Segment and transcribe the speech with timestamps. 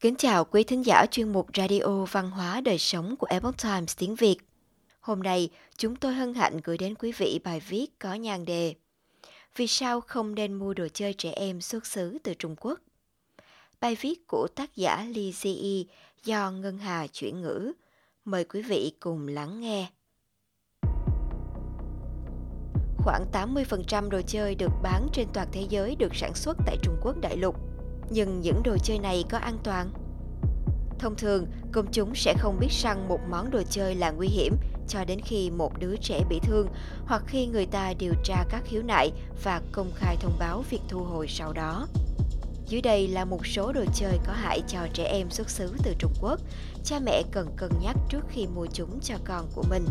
[0.00, 3.96] Kính chào quý thính giả chuyên mục Radio Văn hóa Đời Sống của Epoch Times
[3.98, 4.36] tiếng Việt.
[5.00, 8.74] Hôm nay, chúng tôi hân hạnh gửi đến quý vị bài viết có nhan đề
[9.56, 12.80] Vì sao không nên mua đồ chơi trẻ em xuất xứ từ Trung Quốc?
[13.80, 15.84] Bài viết của tác giả Li Ziyi
[16.24, 17.72] do Ngân Hà chuyển ngữ.
[18.24, 19.88] Mời quý vị cùng lắng nghe.
[22.98, 26.96] Khoảng 80% đồ chơi được bán trên toàn thế giới được sản xuất tại Trung
[27.02, 27.56] Quốc đại lục–
[28.10, 29.90] nhưng những đồ chơi này có an toàn?
[30.98, 34.54] Thông thường, công chúng sẽ không biết rằng một món đồ chơi là nguy hiểm
[34.88, 36.68] cho đến khi một đứa trẻ bị thương
[37.06, 39.12] hoặc khi người ta điều tra các khiếu nại
[39.44, 41.86] và công khai thông báo việc thu hồi sau đó.
[42.66, 45.94] Dưới đây là một số đồ chơi có hại cho trẻ em xuất xứ từ
[45.98, 46.40] Trung Quốc.
[46.84, 49.86] Cha mẹ cần cân nhắc trước khi mua chúng cho con của mình.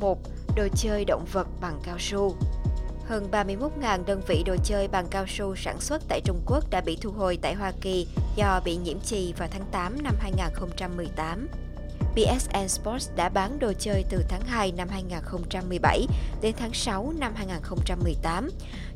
[0.00, 0.18] 1.
[0.56, 2.36] Đồ chơi động vật bằng cao su
[3.12, 6.80] hơn 31.000 đơn vị đồ chơi bằng cao su sản xuất tại Trung Quốc đã
[6.80, 11.48] bị thu hồi tại Hoa Kỳ do bị nhiễm trì vào tháng 8 năm 2018.
[12.12, 16.06] PSN Sports đã bán đồ chơi từ tháng 2 năm 2017
[16.42, 18.50] đến tháng 6 năm 2018.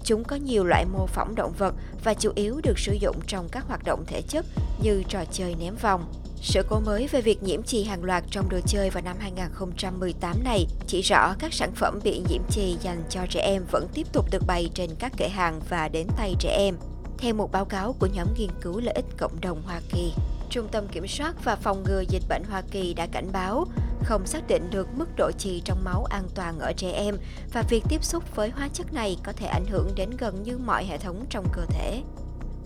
[0.05, 3.49] Chúng có nhiều loại mô phỏng động vật và chủ yếu được sử dụng trong
[3.53, 4.47] các hoạt động thể chất
[4.83, 6.13] như trò chơi ném vòng.
[6.49, 10.45] Sự cố mới về việc nhiễm chì hàng loạt trong đồ chơi vào năm 2018
[10.45, 14.07] này chỉ rõ các sản phẩm bị nhiễm chì dành cho trẻ em vẫn tiếp
[14.13, 16.77] tục được bày trên các kệ hàng và đến tay trẻ em.
[17.19, 20.13] Theo một báo cáo của nhóm nghiên cứu lợi ích cộng đồng Hoa Kỳ,
[20.51, 23.65] Trung tâm Kiểm soát và Phòng ngừa Dịch bệnh Hoa Kỳ đã cảnh báo
[24.05, 27.17] không xác định được mức độ chì trong máu an toàn ở trẻ em
[27.53, 30.59] và việc tiếp xúc với hóa chất này có thể ảnh hưởng đến gần như
[30.59, 32.03] mọi hệ thống trong cơ thể.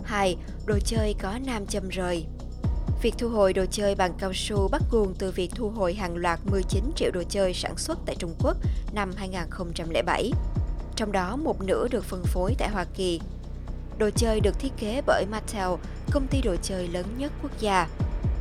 [0.03, 0.37] 2.
[0.65, 2.25] Đồ chơi có nam châm rời
[3.01, 6.15] Việc thu hồi đồ chơi bằng cao su bắt nguồn từ việc thu hồi hàng
[6.15, 8.57] loạt 19 triệu đồ chơi sản xuất tại Trung Quốc
[8.93, 10.31] năm 2007.
[10.95, 13.21] Trong đó, một nửa được phân phối tại Hoa Kỳ.
[13.97, 15.69] Đồ chơi được thiết kế bởi Mattel,
[16.11, 17.87] công ty đồ chơi lớn nhất quốc gia.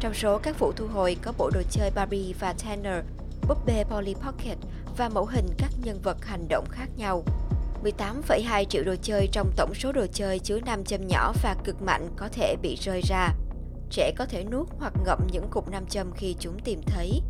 [0.01, 3.05] Trong số các vụ thu hồi có bộ đồ chơi Barbie và Tanner,
[3.49, 4.59] búp bê Polly Pocket
[4.97, 7.25] và mẫu hình các nhân vật hành động khác nhau.
[7.85, 11.83] 18,2 triệu đồ chơi trong tổng số đồ chơi chứa nam châm nhỏ và cực
[11.83, 13.29] mạnh có thể bị rơi ra.
[13.91, 17.23] Trẻ có thể nuốt hoặc ngậm những cục nam châm khi chúng tìm thấy.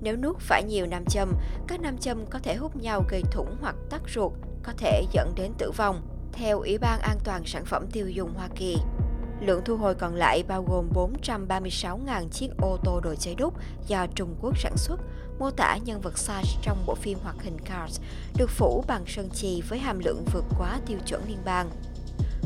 [0.00, 1.32] Nếu nuốt phải nhiều nam châm,
[1.66, 5.32] các nam châm có thể hút nhau gây thủng hoặc tắc ruột, có thể dẫn
[5.36, 6.02] đến tử vong,
[6.32, 8.76] theo Ủy ban An toàn Sản phẩm Tiêu dùng Hoa Kỳ.
[9.40, 13.54] Lượng thu hồi còn lại bao gồm 436.000 chiếc ô tô đồ chơi đúc
[13.86, 15.00] do Trung Quốc sản xuất,
[15.38, 18.00] mô tả nhân vật Sarge trong bộ phim hoạt hình Cars,
[18.36, 21.70] được phủ bằng sơn chì với hàm lượng vượt quá tiêu chuẩn liên bang.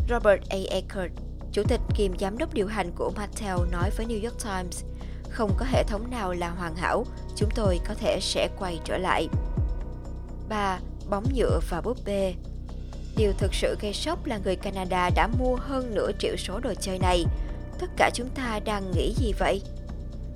[0.08, 0.56] Robert A.
[0.70, 1.12] Eckert,
[1.52, 4.84] Chủ tịch kiêm giám đốc điều hành của Mattel nói với New York Times,
[5.30, 7.04] không có hệ thống nào là hoàn hảo,
[7.36, 9.28] chúng tôi có thể sẽ quay trở lại.
[10.48, 10.78] 3.
[11.10, 12.34] Bóng nhựa và búp bê
[13.16, 16.74] Điều thực sự gây sốc là người Canada đã mua hơn nửa triệu số đồ
[16.80, 17.24] chơi này.
[17.78, 19.62] Tất cả chúng ta đang nghĩ gì vậy?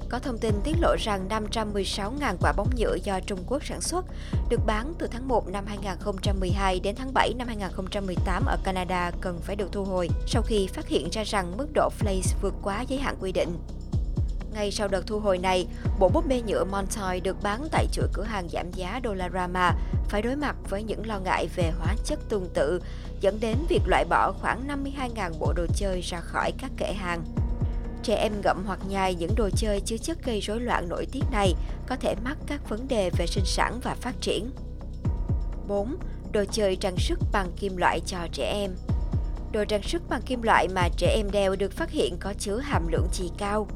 [0.08, 4.04] Có thông tin tiết lộ rằng 516.000 quả bóng nhựa do Trung Quốc sản xuất
[4.48, 9.38] được bán từ tháng 1 năm 2012 đến tháng 7 năm 2018 ở Canada cần
[9.42, 12.84] phải được thu hồi sau khi phát hiện ra rằng mức độ flakes vượt quá
[12.88, 13.58] giới hạn quy định.
[14.54, 15.66] Ngay sau đợt thu hồi này,
[15.98, 19.72] bộ búp bê nhựa Montoy được bán tại chuỗi cửa hàng giảm giá Dollarama
[20.08, 22.82] phải đối mặt với những lo ngại về hóa chất tương tự,
[23.20, 27.24] dẫn đến việc loại bỏ khoảng 52.000 bộ đồ chơi ra khỏi các kệ hàng.
[28.06, 31.22] Trẻ em ngậm hoặc nhai những đồ chơi chứa chất gây rối loạn nội tiết
[31.32, 31.54] này
[31.86, 34.50] có thể mắc các vấn đề về sinh sản và phát triển.
[35.68, 35.96] 4.
[36.32, 38.70] Đồ chơi trang sức bằng kim loại cho trẻ em
[39.52, 42.58] Đồ trang sức bằng kim loại mà trẻ em đeo được phát hiện có chứa
[42.58, 43.68] hàm lượng chì cao.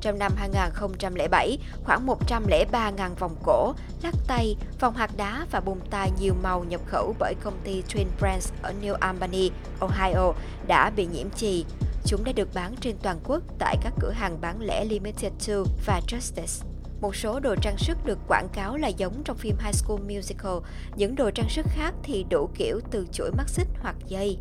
[0.00, 6.10] Trong năm 2007, khoảng 103.000 vòng cổ, lắc tay, vòng hạt đá và bông tai
[6.20, 9.50] nhiều màu nhập khẩu bởi công ty Twin Brands ở New Albany,
[9.80, 10.32] Ohio
[10.66, 11.64] đã bị nhiễm chì.
[12.10, 15.56] Chúng đã được bán trên toàn quốc tại các cửa hàng bán lẻ Limited 2
[15.86, 16.66] và Justice.
[17.00, 20.58] Một số đồ trang sức được quảng cáo là giống trong phim High School Musical,
[20.96, 24.38] những đồ trang sức khác thì đủ kiểu từ chuỗi mắt xích hoặc dây.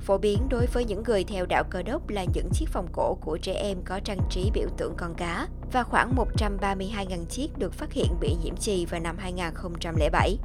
[0.00, 3.18] Phổ biến đối với những người theo đạo cơ đốc là những chiếc vòng cổ
[3.20, 7.72] của trẻ em có trang trí biểu tượng con cá và khoảng 132.000 chiếc được
[7.72, 10.38] phát hiện bị nhiễm chì vào năm 2007.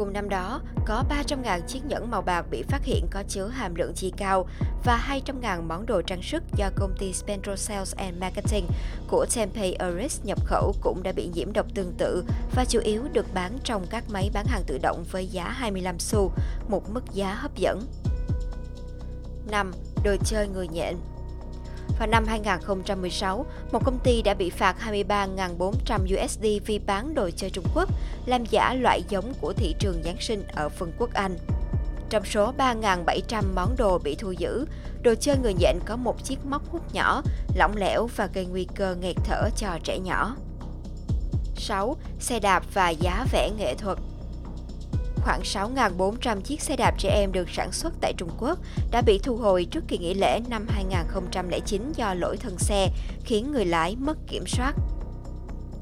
[0.00, 3.74] Cùng năm đó, có 300.000 chiếc nhẫn màu bạc bị phát hiện có chứa hàm
[3.74, 4.46] lượng chi cao
[4.84, 8.66] và 200.000 món đồ trang sức do công ty Spendro Sales and Marketing
[9.08, 12.24] của Tempe, Aris nhập khẩu cũng đã bị nhiễm độc tương tự
[12.54, 15.98] và chủ yếu được bán trong các máy bán hàng tự động với giá 25
[15.98, 16.32] xu,
[16.68, 17.82] một mức giá hấp dẫn.
[19.50, 19.72] 5.
[20.04, 20.96] Đồ chơi người nhện
[22.00, 27.50] vào năm 2016, một công ty đã bị phạt 23.400 USD vì bán đồ chơi
[27.50, 27.88] Trung Quốc,
[28.26, 31.36] làm giả loại giống của thị trường Giáng sinh ở Vương quốc Anh.
[32.10, 34.66] Trong số 3.700 món đồ bị thu giữ,
[35.02, 37.22] đồ chơi người nhện có một chiếc móc hút nhỏ,
[37.54, 40.36] lỏng lẻo và gây nguy cơ nghẹt thở cho trẻ nhỏ.
[41.56, 41.96] 6.
[42.20, 43.98] Xe đạp và giá vẽ nghệ thuật
[45.24, 48.58] Khoảng 6.400 chiếc xe đạp trẻ em được sản xuất tại Trung Quốc
[48.90, 52.88] đã bị thu hồi trước kỳ nghỉ lễ năm 2009 do lỗi thân xe,
[53.24, 54.72] khiến người lái mất kiểm soát.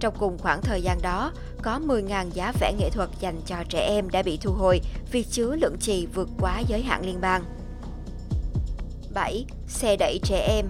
[0.01, 1.33] Trong cùng khoảng thời gian đó,
[1.63, 4.81] có 10.000 giá vẽ nghệ thuật dành cho trẻ em đã bị thu hồi
[5.13, 7.45] vì chứa lượng chì vượt quá giới hạn liên bang.
[9.15, 9.45] 7.
[9.69, 10.67] Xe đẩy trẻ em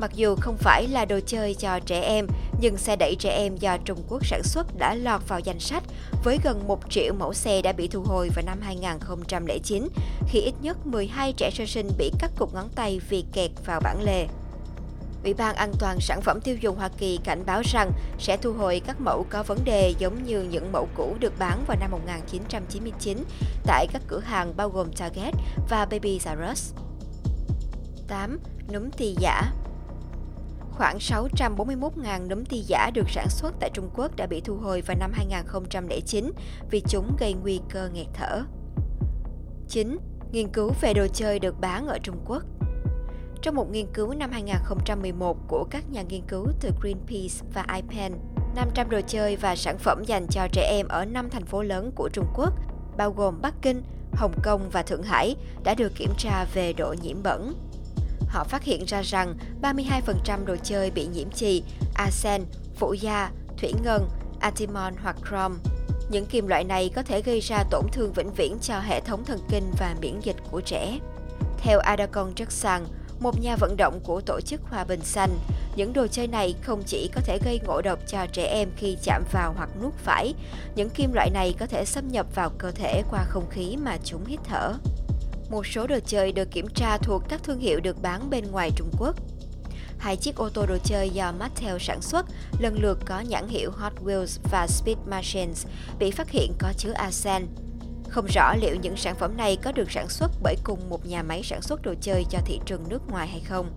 [0.00, 2.26] Mặc dù không phải là đồ chơi cho trẻ em,
[2.60, 5.82] nhưng xe đẩy trẻ em do Trung Quốc sản xuất đã lọt vào danh sách
[6.24, 9.88] với gần 1 triệu mẫu xe đã bị thu hồi vào năm 2009,
[10.28, 13.80] khi ít nhất 12 trẻ sơ sinh bị cắt cụt ngón tay vì kẹt vào
[13.80, 14.26] bản lề.
[15.24, 18.52] Ủy ban An toàn sản phẩm tiêu dùng Hoa Kỳ cảnh báo rằng sẽ thu
[18.52, 21.90] hồi các mẫu có vấn đề giống như những mẫu cũ được bán vào năm
[21.90, 23.24] 1999
[23.66, 25.34] tại các cửa hàng bao gồm Target
[25.68, 26.72] và Baby R
[28.08, 28.38] 8.
[28.72, 29.52] Núm ti giả
[30.80, 34.80] Khoảng 641.000 núm ti giả được sản xuất tại Trung Quốc đã bị thu hồi
[34.80, 36.32] vào năm 2009
[36.70, 38.42] vì chúng gây nguy cơ nghẹt thở.
[39.68, 39.98] 9.
[40.32, 42.42] Nghiên cứu về đồ chơi được bán ở Trung Quốc
[43.42, 48.12] trong một nghiên cứu năm 2011 của các nhà nghiên cứu từ Greenpeace và IPEN,
[48.56, 51.92] 500 đồ chơi và sản phẩm dành cho trẻ em ở 5 thành phố lớn
[51.94, 52.54] của Trung Quốc,
[52.96, 53.82] bao gồm Bắc Kinh,
[54.12, 57.54] Hồng Kông và Thượng Hải, đã được kiểm tra về độ nhiễm bẩn.
[58.30, 61.62] Họ phát hiện ra rằng 32% đồ chơi bị nhiễm chì,
[61.94, 62.44] arsen,
[62.76, 64.08] phụ gia, thủy ngân,
[64.40, 65.54] antimon hoặc chrome.
[66.10, 69.24] Những kim loại này có thể gây ra tổn thương vĩnh viễn cho hệ thống
[69.24, 70.98] thần kinh và miễn dịch của trẻ.
[71.58, 72.80] Theo Adacon Jackson,
[73.20, 75.38] một nhà vận động của tổ chức Hòa Bình Xanh,
[75.76, 78.96] những đồ chơi này không chỉ có thể gây ngộ độc cho trẻ em khi
[79.02, 80.34] chạm vào hoặc nuốt phải,
[80.74, 83.96] những kim loại này có thể xâm nhập vào cơ thể qua không khí mà
[84.04, 84.74] chúng hít thở.
[85.50, 88.70] Một số đồ chơi được kiểm tra thuộc các thương hiệu được bán bên ngoài
[88.76, 89.16] Trung Quốc.
[89.98, 92.26] Hai chiếc ô tô đồ chơi do Mattel sản xuất
[92.58, 95.66] lần lượt có nhãn hiệu Hot Wheels và Speed Machines
[95.98, 97.46] bị phát hiện có chứa arsen,
[98.08, 101.22] không rõ liệu những sản phẩm này có được sản xuất bởi cùng một nhà
[101.22, 103.70] máy sản xuất đồ chơi cho thị trường nước ngoài hay không.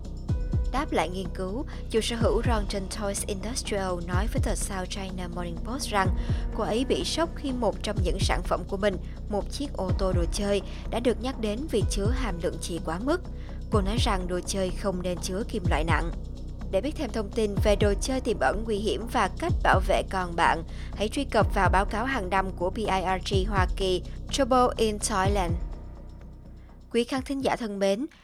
[0.74, 5.28] Đáp lại nghiên cứu, chủ sở hữu Rongton Toys Industrial nói với tờ South China
[5.28, 6.08] Morning Post rằng
[6.56, 8.96] cô ấy bị sốc khi một trong những sản phẩm của mình,
[9.28, 12.80] một chiếc ô tô đồ chơi, đã được nhắc đến vì chứa hàm lượng chì
[12.84, 13.20] quá mức.
[13.70, 16.10] Cô nói rằng đồ chơi không nên chứa kim loại nặng.
[16.70, 19.80] Để biết thêm thông tin về đồ chơi tiềm ẩn nguy hiểm và cách bảo
[19.88, 20.62] vệ con bạn,
[20.96, 25.52] hãy truy cập vào báo cáo hàng năm của PIRG Hoa Kỳ Trouble in Thailand.
[26.92, 28.06] Quý khán thính giả thân mến,